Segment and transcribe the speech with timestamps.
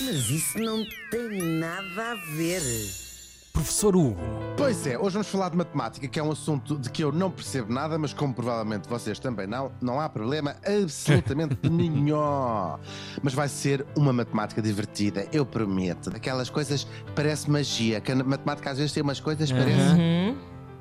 [0.00, 2.62] Mas isso não tem nada a ver.
[3.52, 4.16] Professor Hugo.
[4.56, 7.30] Pois é, hoje vamos falar de matemática, que é um assunto de que eu não
[7.30, 12.76] percebo nada, mas como provavelmente vocês também não, não há problema absolutamente nenhum.
[13.22, 16.10] Mas vai ser uma matemática divertida, eu prometo.
[16.10, 20.34] Daquelas coisas que parece magia, que a matemática às vezes tem umas coisas que parece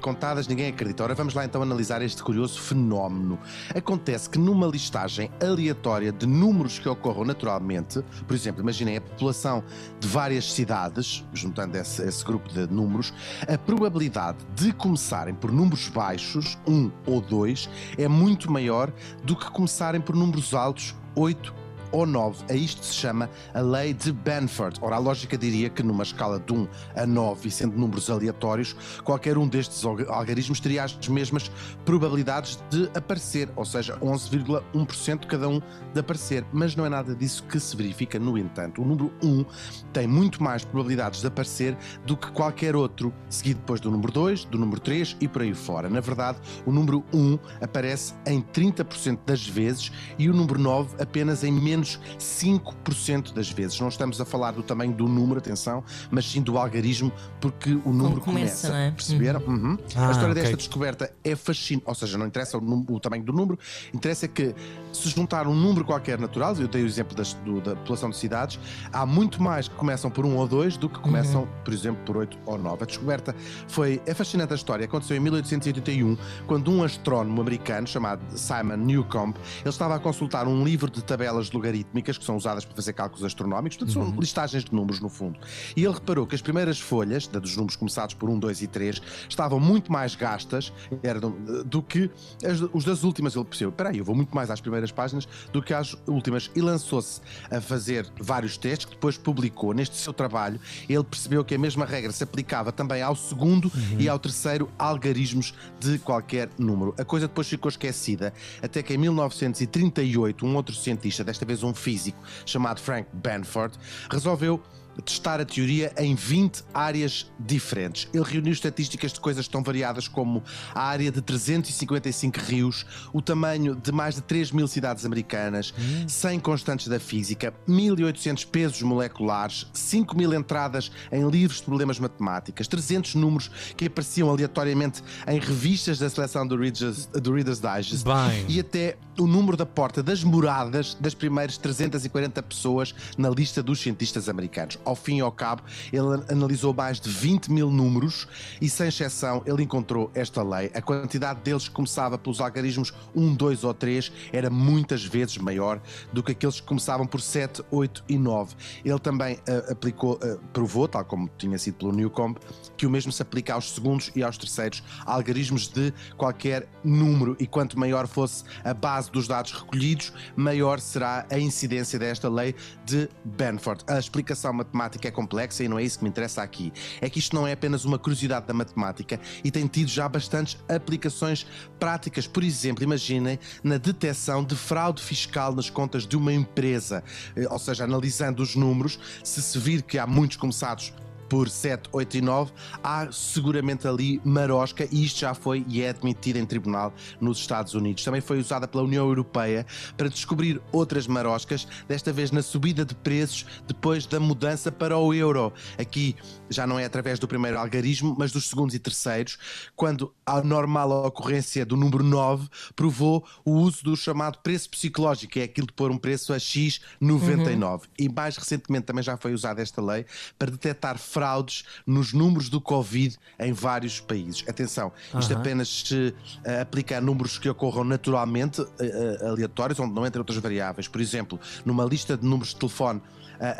[0.00, 1.04] contadas, ninguém acredita.
[1.04, 3.38] Ora, vamos lá então analisar este curioso fenómeno.
[3.74, 9.62] Acontece que numa listagem aleatória de números que ocorram naturalmente, por exemplo, imaginem a população
[9.98, 13.12] de várias cidades, juntando esse, esse grupo de números,
[13.46, 18.92] a probabilidade de começarem por números baixos, 1 ou 2, é muito maior
[19.24, 21.59] do que começarem por números altos, 8
[21.92, 22.44] ou 9.
[22.48, 24.78] A isto se chama a lei de Benford.
[24.80, 28.74] Ora, a lógica diria que numa escala de 1 a 9, e sendo números aleatórios,
[29.04, 31.50] qualquer um destes algarismos teria as mesmas
[31.84, 35.60] probabilidades de aparecer, ou seja, 11,1% cada um
[35.92, 36.44] de aparecer.
[36.52, 38.82] Mas não é nada disso que se verifica, no entanto.
[38.82, 39.44] O número 1
[39.92, 44.44] tem muito mais probabilidades de aparecer do que qualquer outro, seguido depois do número 2,
[44.46, 45.88] do número 3 e por aí fora.
[45.88, 51.44] Na verdade, o número 1 aparece em 30% das vezes e o número 9 apenas
[51.44, 53.80] em menos menos 5% das vezes.
[53.80, 57.92] Não estamos a falar do tamanho do número, atenção, mas sim do algarismo, porque o
[57.92, 58.68] número Como começa.
[58.68, 58.82] começa.
[58.82, 58.90] É?
[58.90, 59.40] Perceberam?
[59.40, 59.60] Uhum.
[59.60, 59.78] Uhum.
[59.96, 60.42] Ah, a história okay.
[60.42, 63.58] desta descoberta é fascinante, ou seja, não interessa o, o, tamanho do número,
[63.92, 64.54] interessa que
[64.92, 68.16] se juntar um número qualquer natural, eu dei o exemplo das, do, da população de
[68.16, 68.58] cidades,
[68.92, 71.48] há muito mais que começam por um ou dois do que começam, uhum.
[71.64, 72.82] por exemplo, por oito ou nove.
[72.82, 73.34] A descoberta
[73.68, 74.00] foi.
[74.06, 74.84] É fascinante a história.
[74.84, 80.64] Aconteceu em 1881, quando um astrónomo americano chamado Simon Newcomb ele estava a consultar um
[80.64, 84.02] livro de tabelas de lugar logarítmicas que são usadas para fazer cálculos astronómicos, portanto são
[84.02, 84.20] uhum.
[84.20, 85.38] listagens de números no fundo.
[85.76, 89.02] E ele reparou que as primeiras folhas, dos números começados por 1, 2 e 3,
[89.28, 91.30] estavam muito mais gastas eram,
[91.64, 92.10] do que
[92.44, 93.34] as, os das últimas.
[93.34, 96.50] Ele percebeu, espera aí, eu vou muito mais às primeiras páginas do que às últimas.
[96.54, 99.72] E lançou-se a fazer vários testes que depois publicou.
[99.72, 104.00] Neste seu trabalho, ele percebeu que a mesma regra se aplicava também ao segundo uhum.
[104.00, 106.94] e ao terceiro algarismos de qualquer número.
[106.98, 111.74] A coisa depois ficou esquecida, até que em 1938, um outro cientista, desta vez um
[111.74, 113.78] físico chamado Frank Benford,
[114.10, 114.62] resolveu
[115.00, 118.08] testar a teoria em 20 áreas diferentes.
[118.12, 120.42] Ele reuniu estatísticas de coisas tão variadas como
[120.74, 126.08] a área de 355 rios, o tamanho de mais de 3 mil cidades americanas, hum.
[126.08, 132.66] 100 constantes da física, 1800 pesos moleculares, 5 mil entradas em livros de problemas matemáticas,
[132.68, 138.46] 300 números que apareciam aleatoriamente em revistas da seleção do Reader's, do Reader's Digest Bem.
[138.48, 143.80] e até o número da porta das moradas das primeiras 340 pessoas na lista dos
[143.80, 148.26] cientistas americanos ao fim e ao cabo, ele analisou mais de 20 mil números
[148.60, 150.70] e, sem exceção, ele encontrou esta lei.
[150.74, 155.80] A quantidade deles que começava pelos algarismos 1, 2 ou 3 era muitas vezes maior
[156.12, 158.54] do que aqueles que começavam por 7, 8 e 9.
[158.84, 162.38] Ele também uh, aplicou, uh, provou, tal como tinha sido pelo Newcomb,
[162.76, 167.46] que o mesmo se aplica aos segundos e aos terceiros algarismos de qualquer número e
[167.46, 172.54] quanto maior fosse a base dos dados recolhidos, maior será a incidência desta lei
[172.84, 173.84] de Benford.
[173.86, 176.72] A explicação matemática é complexa e não é isso que me interessa aqui.
[177.00, 180.58] É que isto não é apenas uma curiosidade da matemática e tem tido já bastantes
[180.68, 181.46] aplicações
[181.78, 182.26] práticas.
[182.26, 187.02] Por exemplo, imaginem na detecção de fraude fiscal nas contas de uma empresa,
[187.36, 190.92] eh, ou seja, analisando os números, se se vir que há muitos começados
[191.30, 192.52] por 7, 8 e 9,
[192.82, 197.72] há seguramente ali marosca e isto já foi e é admitido em tribunal nos Estados
[197.72, 198.02] Unidos.
[198.04, 199.64] Também foi usada pela União Europeia
[199.96, 205.14] para descobrir outras maroscas, desta vez na subida de preços depois da mudança para o
[205.14, 205.52] euro.
[205.78, 206.16] Aqui
[206.48, 209.38] já não é através do primeiro algarismo, mas dos segundos e terceiros,
[209.76, 215.40] quando a normal ocorrência do número 9 provou o uso do chamado preço psicológico, que
[215.40, 217.62] é aquilo de pôr um preço a X99.
[217.62, 217.80] Uhum.
[217.96, 220.04] E mais recentemente também já foi usada esta lei
[220.36, 224.42] para detectar fraudes nos números do Covid em vários países.
[224.48, 225.40] Atenção, isto uhum.
[225.40, 226.14] apenas se
[226.46, 230.88] uh, aplica a números que ocorram naturalmente, uh, uh, aleatórios, onde não entram outras variáveis.
[230.88, 233.02] Por exemplo, numa lista de números de telefone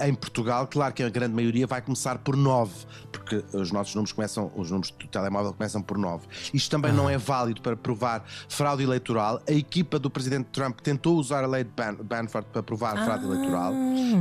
[0.01, 2.71] em Portugal, claro que a grande maioria vai começar por 9,
[3.11, 6.27] porque os nossos números começam, os números do telemóvel começam por 9.
[6.53, 9.41] Isto também não é válido para provar fraude eleitoral.
[9.49, 13.05] A equipa do presidente Trump tentou usar a lei de Ban Banford para provar ah.
[13.07, 13.73] fraude eleitoral,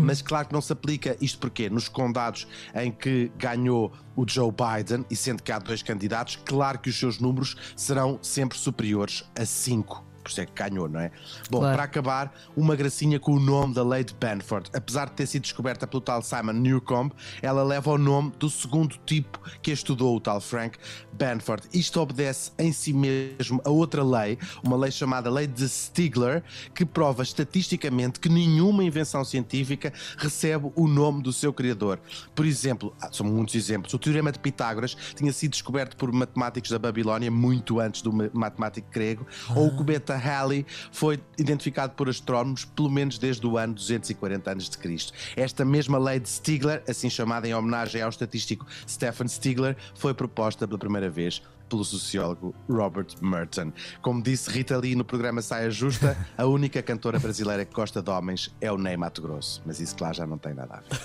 [0.01, 4.51] mas claro que não se aplica isto porque nos condados em que ganhou o Joe
[4.51, 9.23] Biden, e sendo que há dois candidatos, claro que os seus números serão sempre superiores
[9.37, 10.08] a 5.
[10.23, 11.11] Por isso é que ganhou, não é?
[11.49, 11.75] Bom, Claro.
[11.75, 14.69] para acabar, uma gracinha com o nome da Lady Banford.
[14.73, 17.11] Apesar de ter sido descoberta pelo tal Simon Newcomb,
[17.41, 20.77] ela leva o nome do segundo tipo que estudou, o tal Frank
[21.13, 21.67] Banford.
[21.73, 26.43] Isto obedece em si mesmo a outra lei, uma lei chamada Lei de Stigler,
[26.73, 31.99] que prova estatisticamente que nenhuma invenção científica recebe o nome do seu criador.
[32.35, 36.69] Por exemplo, ah, são muitos exemplos, o Teorema de Pitágoras tinha sido descoberto por matemáticos
[36.71, 39.25] da Babilónia muito antes do ma- matemático grego,
[39.55, 39.75] ou o
[40.09, 45.11] cometa Halley foi identificado por astrónomos pelo menos desde o ano 240 a.C.
[45.35, 50.67] Esta mesma lei de Stigler, assim chamada em homenagem ao estatístico Stephen Stigler, foi proposta
[50.67, 53.71] pela primeira vez pelo sociólogo Robert Merton.
[54.01, 58.09] Como disse Rita Lee no programa Saia Justa, a única cantora brasileira que gosta de
[58.09, 59.61] homens é o Ney Mato Grosso.
[59.65, 60.99] Mas isso, claro, já não tem nada a ver.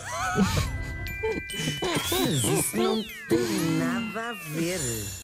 [1.83, 4.81] Mas isso não tem nada a ver.